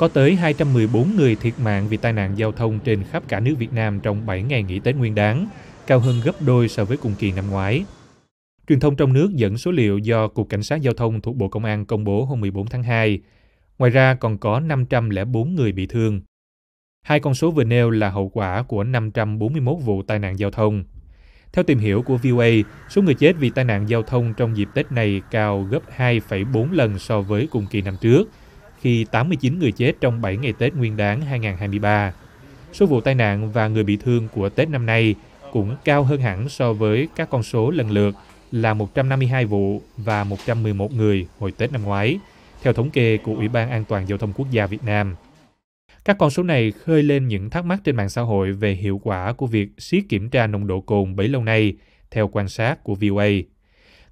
[0.00, 3.54] Có tới 214 người thiệt mạng vì tai nạn giao thông trên khắp cả nước
[3.58, 5.46] Việt Nam trong 7 ngày nghỉ Tết Nguyên đán,
[5.86, 7.84] cao hơn gấp đôi so với cùng kỳ năm ngoái.
[8.68, 11.48] Truyền thông trong nước dẫn số liệu do Cục Cảnh sát Giao thông thuộc Bộ
[11.48, 13.20] Công an công bố hôm 14 tháng 2.
[13.78, 16.20] Ngoài ra còn có 504 người bị thương.
[17.02, 20.84] Hai con số vừa nêu là hậu quả của 541 vụ tai nạn giao thông.
[21.52, 22.48] Theo tìm hiểu của VOA,
[22.88, 26.72] số người chết vì tai nạn giao thông trong dịp Tết này cao gấp 2,4
[26.72, 28.30] lần so với cùng kỳ năm trước,
[28.80, 32.12] khi 89 người chết trong 7 ngày Tết Nguyên đán 2023.
[32.72, 35.14] Số vụ tai nạn và người bị thương của Tết năm nay
[35.52, 38.14] cũng cao hơn hẳn so với các con số lần lượt
[38.52, 42.18] là 152 vụ và 111 người hồi Tết năm ngoái,
[42.62, 45.16] theo thống kê của Ủy ban An toàn Giao thông Quốc gia Việt Nam.
[46.04, 49.00] Các con số này khơi lên những thắc mắc trên mạng xã hội về hiệu
[49.04, 51.74] quả của việc siết kiểm tra nồng độ cồn bấy lâu nay,
[52.10, 53.28] theo quan sát của VOA.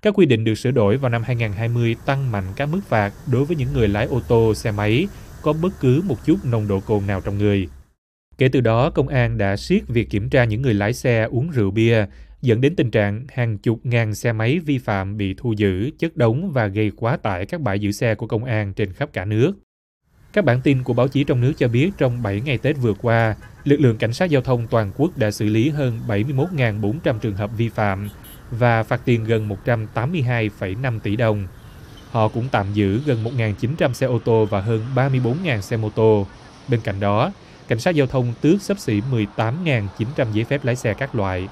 [0.03, 3.45] Các quy định được sửa đổi vào năm 2020 tăng mạnh các mức phạt đối
[3.45, 5.07] với những người lái ô tô, xe máy
[5.43, 7.69] có bất cứ một chút nồng độ cồn nào trong người.
[8.39, 11.51] Kể từ đó, công an đã siết việc kiểm tra những người lái xe uống
[11.51, 12.07] rượu bia,
[12.43, 16.17] dẫn đến tình trạng hàng chục ngàn xe máy vi phạm bị thu giữ, chất
[16.17, 19.25] đống và gây quá tải các bãi giữ xe của công an trên khắp cả
[19.25, 19.53] nước.
[20.33, 22.95] Các bản tin của báo chí trong nước cho biết trong 7 ngày Tết vừa
[22.95, 27.37] qua, lực lượng cảnh sát giao thông toàn quốc đã xử lý hơn 71.400 trường
[27.37, 28.09] hợp vi phạm
[28.51, 31.47] và phạt tiền gần 182,5 tỷ đồng.
[32.11, 36.27] Họ cũng tạm giữ gần 1.900 xe ô tô và hơn 34.000 xe mô tô.
[36.69, 37.33] Bên cạnh đó,
[37.69, 39.01] cảnh sát giao thông tước xấp xỉ
[39.37, 41.49] 18.900 giấy phép lái xe các loại.